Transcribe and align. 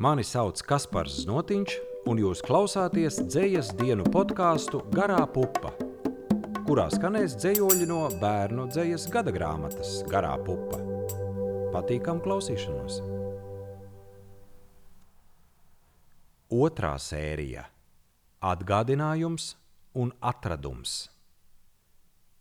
Mani 0.00 0.22
sauc 0.24 0.62
Kaspars 0.64 1.12
Znotiņš, 1.26 1.72
un 2.08 2.16
jūs 2.22 2.40
klausāties 2.40 3.18
dzējas 3.20 3.74
dienu 3.76 4.06
podkāstu 4.08 4.78
Garā 4.94 5.18
pupa, 5.28 5.74
kurā 6.64 6.86
skanēs 6.88 7.34
dzējoļi 7.36 7.88
no 7.90 7.98
bērnu 8.22 8.64
dzējas 8.72 9.04
gada 9.12 9.34
grāmatas 9.36 9.98
Garā 10.08 10.32
pupa. 10.40 10.80
Patīkam 11.74 12.22
klausīšanos! 12.24 13.02
Otrā 16.48 16.94
sērija- 16.96 17.66
atgādinājums 18.54 19.50
un 20.00 20.14
atradums. 20.32 21.10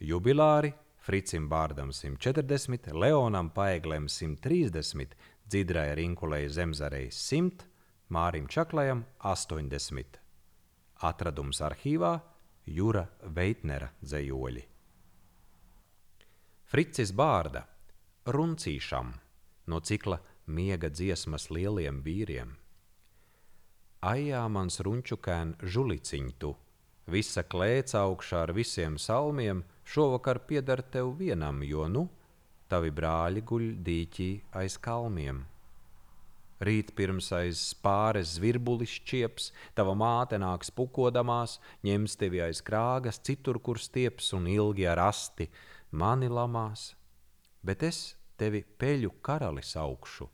Jubilāri 0.00 0.72
Fricim 1.02 1.50
Bārdam 1.50 1.92
140, 1.92 2.92
Leonam 2.94 3.50
Paeglem 3.50 4.08
130, 4.08 5.16
Dzidrai 5.48 5.94
Rinkulei 5.94 6.48
Zemzarei 6.48 7.10
100, 7.10 7.64
Mārim 8.10 8.46
Čaklajam 8.48 9.04
80. 9.20 10.18
Atradums 11.02 11.60
arhīvā 11.60 12.12
Jura 12.66 13.06
Veitnera 13.22 13.90
dzējoļi. 14.02 14.62
Fricis 16.72 17.12
Bārda 17.12 17.66
Runcīšam 18.26 19.12
no 19.66 19.80
cikla 19.80 20.20
Miega 20.46 20.88
dziesmas 20.90 21.50
lieliem 21.50 22.00
vīriem. 22.02 22.56
Ajā 24.02 24.46
mans 24.50 24.80
runčukēn 24.82 25.56
žuliciņ 25.62 26.32
tu, 26.42 26.56
visa 27.06 27.44
klēca 27.44 28.06
augšā 28.06 28.46
ar 28.46 28.56
visiem 28.56 28.98
salmiem– 28.98 29.62
šovakar 29.84 30.38
pieder 30.46 30.82
tev 30.82 31.16
vienam, 31.18 31.62
jo 31.62 31.88
nu 31.88 32.08
tavi 32.72 32.92
brāļi 32.94 33.42
guļ 33.44 33.66
dīķī 33.84 34.30
aiz 34.62 34.78
kalniem. 34.80 35.42
Rīt 36.62 36.92
pirms 36.94 37.32
aiz 37.34 37.60
spāres 37.72 38.36
zvirbulis 38.36 38.94
čieps, 39.08 39.50
tava 39.74 39.96
māte 39.98 40.38
nāks 40.38 40.70
pukodamās, 40.70 41.56
ņems 41.82 42.14
tevi 42.20 42.40
aiz 42.44 42.62
krāgas, 42.62 43.18
citur, 43.18 43.58
kur 43.58 43.80
stieps 43.82 44.30
un 44.36 44.46
ilgi 44.46 44.86
ar 44.86 45.02
asti 45.08 45.48
mani 45.90 46.30
lamās. 46.30 46.92
Bet 47.66 47.82
es 47.82 48.14
tevi 48.38 48.62
peļu 48.62 49.10
karalis 49.26 49.74
augšu, 49.78 50.28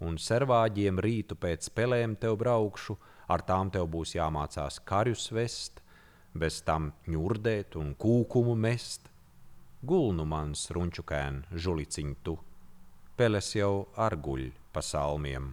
un 0.00 0.16
servāģiem 0.20 1.00
rītu 1.00 1.36
pēc 1.40 1.68
pelēm 1.76 2.16
tev 2.20 2.38
braukšu, 2.40 2.96
ar 3.28 3.44
tām 3.44 3.70
tev 3.74 3.90
būs 3.92 4.16
jāmācās 4.16 4.80
karjus 4.88 5.28
vest, 5.32 5.82
bez 6.32 6.62
tam 6.64 6.90
ņurdēt 7.08 7.76
un 7.80 7.92
kūkumu 8.00 8.56
mest. 8.56 9.10
Gulnu 9.84 10.24
mans 10.24 10.70
runčukēn, 10.72 11.42
žuliciņ 11.52 12.14
tu, 12.24 12.38
peles 13.16 13.52
jau 13.54 13.88
ar 13.96 14.16
guļ 14.16 14.48
pa 14.72 14.80
salmiem. 14.80 15.52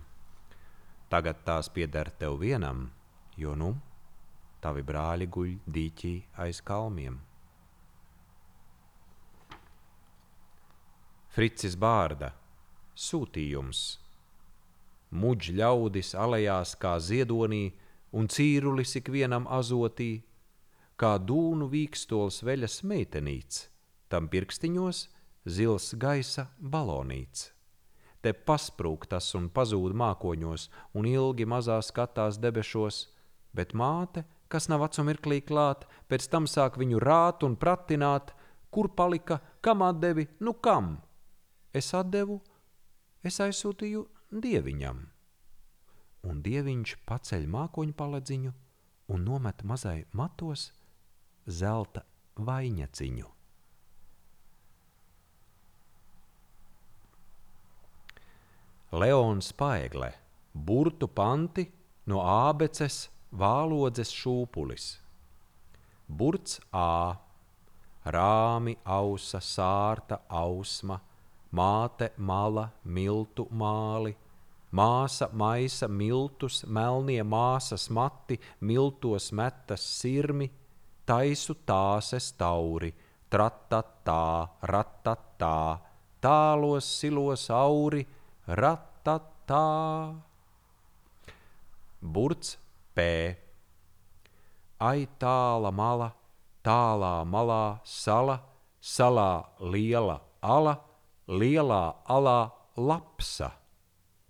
Tagad 1.12 1.44
tās 1.44 1.70
pieder 1.70 2.10
tev 2.20 2.40
vienam, 2.40 2.88
jo 3.38 3.56
nu 3.56 3.74
tavi 4.64 4.84
brāļi 4.88 5.28
guļ 5.28 5.52
dīķī 5.76 6.14
aiz 6.40 6.62
kalmiem. 6.64 7.20
Fricis 11.34 11.76
Bārda 11.76 12.32
sūtījums. 12.96 13.82
Muģ 15.14 15.50
ļaudis 15.60 16.14
alejās 16.16 16.76
kā 16.80 16.96
ziedonī, 17.02 17.74
un 18.14 18.30
cīrulis 18.30 18.96
ikvienam 19.02 19.50
azotī, 19.50 20.24
kā 20.98 21.18
dūnu 21.18 21.68
vīkstols 21.74 22.42
veļas 22.46 22.82
meitenīts, 22.90 23.68
tam 24.14 24.30
pirkstiņos 24.30 25.08
zils 25.50 25.94
gaisa 25.98 26.48
balonīts. 26.62 27.50
Te 28.24 28.32
pasprūk 28.32 29.08
tas 29.12 29.34
un 29.36 29.50
pazūd 29.52 29.96
mākoņos, 30.00 30.70
un 30.96 31.08
ilgi 31.10 31.48
mazā 31.50 31.80
skatās 31.84 32.38
debešos, 32.40 33.08
bet 33.58 33.74
māte, 33.76 34.24
kas 34.48 34.70
nav 34.72 34.86
acu 34.86 35.04
mirklī 35.10 35.42
klāt, 35.44 35.84
pēc 36.08 36.30
tam 36.32 36.48
sāk 36.48 36.78
viņu 36.80 37.02
rāt 37.04 37.44
un 37.44 37.58
pratināt, 37.60 38.32
kur 38.72 38.94
palika, 38.96 39.42
kam 39.62 39.84
atdevi, 39.84 40.30
nu 40.40 40.54
kam? 40.54 40.96
Es 41.74 41.92
atdevu, 41.98 42.40
es 43.26 43.42
aizsūtīju 43.44 44.06
dieviņam. 44.46 45.04
Un 46.30 46.42
dieviņš 46.46 46.98
paceļ 47.10 47.50
mākoņu 47.58 47.98
paledziņu 48.00 48.54
un 49.12 49.28
nomet 49.28 49.66
mazai 49.68 50.04
matos 50.16 50.70
zelta 51.50 52.06
vainaciņu. 52.40 53.33
Leons 58.94 59.48
Paegle, 59.58 60.12
burtu 60.54 61.08
panti 61.10 61.64
no 62.06 62.20
ābeces 62.22 63.08
vālodzes 63.34 64.12
šūpulis. 64.14 64.86
Burts 66.06 66.60
ā, 66.70 67.18
rāmi 68.06 68.76
ausa 68.86 69.42
sārta 69.42 70.22
ausma, 70.30 71.00
māte 71.50 72.12
mala 72.18 72.68
miltu 72.86 73.48
māli, 73.50 74.14
māsa 74.70 75.32
maisa 75.34 75.90
miltus, 75.90 76.62
melnie 76.68 77.26
māsas 77.26 77.90
mati, 77.90 78.38
miltos 78.62 79.32
metas 79.34 79.82
sirmi, 79.82 80.52
taisu 81.10 81.58
tāses 81.66 82.30
tauri, 82.38 82.94
tratatā, 83.26 84.52
ratatā, 84.70 85.80
tālos 86.22 87.00
silos 87.02 87.50
auri, 87.50 88.06
ratatā. 88.48 90.16
Burts 92.02 92.58
P. 92.96 93.06
Ai 94.80 95.08
tāla 95.20 95.72
mala, 95.72 96.10
tālā 96.64 97.14
malā 97.24 97.80
sala, 97.88 98.42
salā 98.82 99.46
liela 99.60 100.20
ala, 100.42 100.76
lielā 101.28 101.84
alā 102.10 102.52
lapsa. 102.76 103.54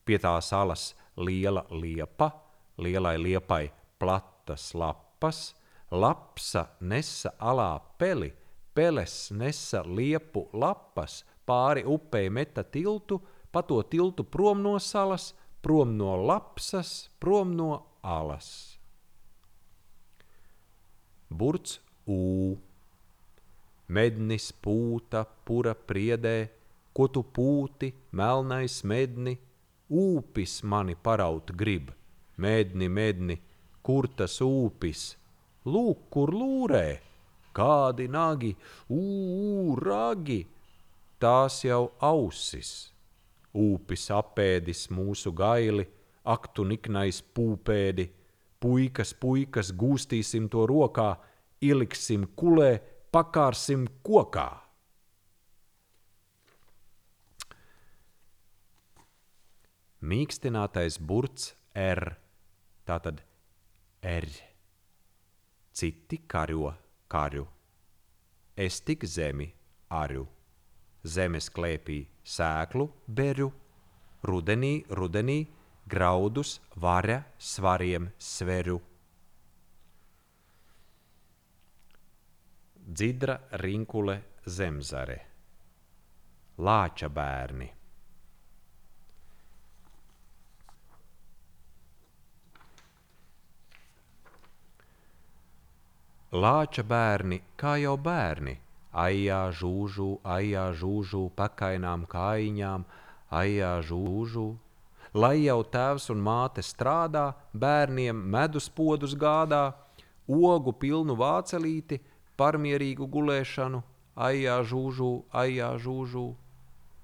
Pie 0.06 0.19
tās 0.22 0.51
alas 0.53 0.91
liela 1.18 1.66
liepa, 1.72 2.30
lielai 2.78 3.18
liepai 3.18 3.66
platas 3.97 4.74
lapas, 4.78 5.53
Lapsa 5.94 6.63
nesa 6.81 7.35
alā 7.38 7.78
peli, 8.01 8.31
peles 8.74 9.30
nesa 9.30 9.84
liepu 9.85 10.47
lapas, 10.57 11.19
pāri 11.45 11.84
upei 11.85 12.31
meta 12.34 12.63
tiltu, 12.63 13.19
pa 13.53 13.62
to 13.62 13.80
tiltu 13.86 14.25
prom 14.25 14.66
no 14.66 14.75
salas, 14.81 15.31
prom 15.62 15.96
no 15.97 16.18
lapsas, 16.18 17.09
prom 17.22 17.53
no 17.56 17.69
alas. 18.02 18.80
Burts 21.30 21.80
U. 22.08 22.58
Mednis 23.88 24.52
pūta, 24.52 25.24
pura 25.46 25.74
priedē, 25.75 26.50
ko 26.96 27.08
tu 27.08 27.24
pūti, 27.24 27.92
melnais 28.12 28.81
medni, 28.84 29.38
ūpis 29.90 30.62
mani 30.63 30.96
paraut 30.96 31.52
grib, 31.56 31.92
medni, 32.38 32.90
medni, 32.90 33.38
kur 33.86 34.08
tas 34.08 34.40
ūpis? 34.44 35.03
Lūk, 35.66 36.08
kur 36.12 36.34
lūrē, 36.36 36.88
kādi 37.56 38.09
nagi, 38.12 38.53
ū, 38.92 39.78
ragi, 39.80 40.42
tās 41.22 41.62
jau 41.63 41.94
ausis. 42.03 42.93
Upis 43.53 44.08
apēdis 44.14 44.88
mūsu 44.90 45.34
gaili, 45.38 45.86
aktu 46.25 46.66
niknais 46.66 47.22
pūpēdi, 47.36 48.08
puikas, 48.64 49.14
puikas, 49.14 49.74
gūstīsim 49.78 50.50
to 50.50 50.66
rokā, 50.69 51.12
ieliksim 51.62 52.25
kulē, 52.40 52.72
pakārsim 53.13 53.86
kokā. 54.03 54.50
Mīkstinātais 60.03 60.97
burts 61.00 61.54
R, 61.80 62.18
tātad 62.83 63.22
R 64.04 64.28
citi 65.74 66.18
karo 66.28 66.74
karu. 67.07 67.48
Es 68.56 68.81
tik 68.81 69.06
zemi 69.10 69.50
aru, 69.89 70.28
zemes 71.04 71.50
klēpī 71.50 72.04
sēklu 72.24 72.88
beru, 73.08 73.52
rudenī, 74.24 74.86
rudenī 74.90 75.44
graudus 75.86 76.60
vara 76.75 77.24
svariem 77.38 78.10
sveru. 78.18 78.80
Dzidra 82.84 83.38
rinkule 83.62 84.18
zemzare, 84.46 85.20
lāča 86.60 87.10
bērni. 87.10 87.70
Lāča 96.34 96.81
bērni, 96.81 97.38
kā 97.56 97.76
jau 97.78 97.94
bērni, 98.02 98.56
aijā 98.94 99.50
žūžu, 99.51 100.19
aijā 100.24 100.69
žūžu, 100.78 101.30
pakainām 101.36 102.06
kājiņām, 102.06 102.86
aijā 103.31 103.81
žūžu. 103.81 104.57
lai 105.13 105.45
jau 105.45 105.62
tēvs 105.62 106.10
un 106.10 106.22
māte 106.25 106.62
strādā, 106.66 107.34
bērniem 107.54 108.18
medus 108.18 108.69
podus 108.69 109.13
gādā, 109.13 109.74
ogu 110.28 110.74
pilnu 110.74 111.13
vācelīti, 111.13 112.00
parmierīgu 112.38 113.06
gulēšanu, 113.07 113.84
aijā 114.16 114.57
žūžū, 114.66 115.12
aijā 115.30 115.75
žūžū. 115.78 116.25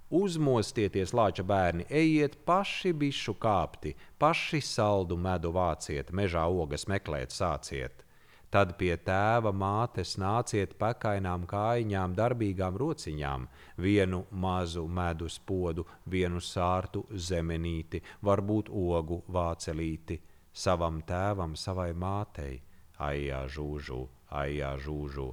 Uzmostieties, 0.10 1.14
lāča 1.14 1.44
bērni, 1.46 1.86
ejiet 1.86 2.40
paši 2.46 2.96
bišu 2.98 3.36
kāpti, 3.38 3.94
paši 4.18 4.62
saldu 4.66 5.18
medu 5.18 5.52
vāciet, 5.54 6.10
mežā 6.10 6.48
ogas 6.50 6.88
meklēt 6.90 7.30
sāciet. 7.30 8.02
Tad 8.50 8.72
pie 8.82 8.96
tēva 9.06 9.52
mātes 9.54 10.16
nāciet 10.18 10.72
pakainām 10.82 11.44
kājiņām, 11.50 12.16
darbīgām 12.18 12.80
rociņām, 12.82 13.46
vienu 13.78 14.24
mazu 14.32 14.88
medus 15.00 15.38
podu, 15.52 15.86
vienu 16.10 16.42
sārtu 16.42 17.04
zemenīti, 17.14 18.02
varbūt 18.26 18.72
ogu 18.74 19.22
vācelīti, 19.38 20.18
savam 20.66 21.04
tēvam, 21.06 21.54
savai 21.54 21.92
mātei, 21.94 22.58
aijā 22.98 23.46
žūžu, 23.54 24.02
aijā 24.42 24.74
žūžu, 24.82 25.30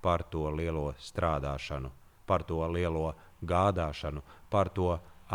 par 0.00 0.22
to 0.30 0.46
lielo 0.54 0.92
strādāšanu, 1.10 1.90
par 2.26 2.46
to 2.46 2.62
lielo 2.70 3.08
gādāšanu, 3.42 4.22
par 4.50 4.70
to 4.70 4.92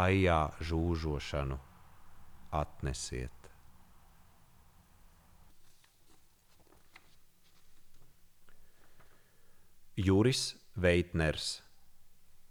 aijā 0.08 0.42
žūžošanu. 0.64 1.60
Atnesiet! 2.56 3.35
Juris 9.96 10.58
Veitners, 10.76 11.62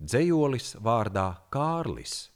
dzējolis 0.01 0.79
vārdā 0.81 1.27
Kārlis. 1.53 2.31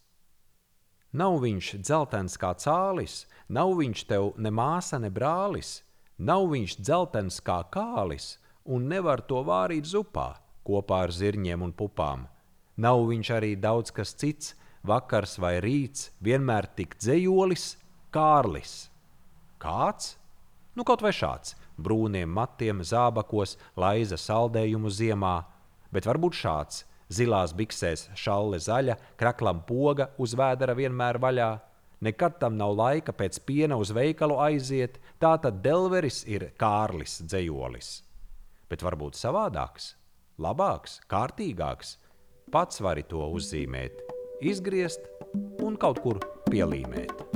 Nav 1.17 1.39
viņš 1.41 1.71
dzeltens 1.81 2.35
kā 2.37 2.51
cālis, 2.61 3.23
nav 3.49 3.73
viņš 3.79 4.03
tev 4.11 4.35
ne 4.37 4.53
māsa, 4.53 4.99
ne 5.01 5.09
brālis, 5.09 5.79
nav 6.21 6.51
viņš 6.51 6.75
dzeltens 6.83 7.39
kā 7.41 7.57
kālis, 7.73 8.35
un 8.69 8.85
nevar 8.93 9.23
to 9.25 9.41
vārīt 9.49 9.89
zupā 9.89 10.27
kopā 10.69 10.99
ar 11.07 11.15
zirņiem 11.17 11.65
un 11.65 11.73
pupām. 11.73 12.27
Nav 12.77 13.01
viņš 13.09 13.31
arī 13.39 13.55
daudz 13.57 13.95
kas 13.97 14.13
cits, 14.13 14.59
vakars 14.85 15.39
vai 15.41 15.55
rīts, 15.65 16.11
vienmēr 16.21 16.69
tik 16.77 16.99
dzējolis, 17.01 17.79
Kārlis. 18.13 18.77
Kāds? 19.57 20.19
Nu, 20.77 20.85
kaut 20.85 21.01
vai 21.01 21.17
šāds 21.17 21.57
brūniem 21.79 22.29
matiem, 22.29 22.83
zābakos, 22.83 23.57
laiza 23.79 24.19
saldējumu 24.19 24.91
ziemā, 24.91 25.37
bet 25.93 26.09
varbūt 26.09 26.37
šāds- 26.43 26.85
zilās 27.17 27.55
biksēs, 27.55 28.09
šalle 28.15 28.59
zaļa, 28.59 28.97
kraklam 29.17 29.63
poga 29.67 30.11
uz 30.19 30.35
vēdera 30.35 30.75
vienmēr 30.75 31.19
vaļā. 31.19 31.61
Nekad 32.01 32.39
tam 32.39 32.57
nav 32.57 32.77
laika 32.77 33.13
pēc 33.13 33.41
piena 33.45 33.77
uz 33.77 33.91
veikalu 33.91 34.37
aiziet, 34.39 34.99
tā 35.21 35.41
tad 35.43 35.63
Delveris 35.63 36.25
ir 36.29 36.53
Kārlis 36.59 37.23
dzējolis. 37.23 38.03
Bet 38.69 38.83
varbūt 38.83 39.19
savādāks, 39.19 39.95
labāks, 40.39 41.01
kārtīgāks. 41.11 41.97
Pats 42.53 42.81
vari 42.81 43.03
to 43.03 43.19
uzzīmēt, 43.35 44.01
izgriezt 44.41 45.01
un 45.61 45.77
kaut 45.77 46.01
kur 46.03 46.21
pielīmēt. 46.49 47.28